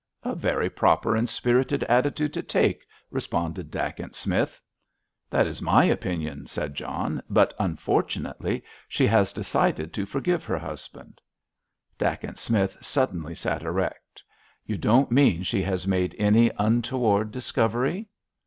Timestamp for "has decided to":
9.05-10.07